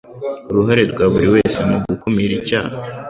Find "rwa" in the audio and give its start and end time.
0.91-1.05